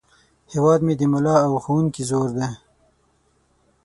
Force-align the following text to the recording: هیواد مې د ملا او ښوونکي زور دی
هیواد 0.51 0.79
مې 0.85 0.93
د 0.97 1.01
ملا 1.13 1.35
او 1.45 1.53
ښوونکي 1.63 2.03
زور 2.09 2.29
دی 2.37 2.47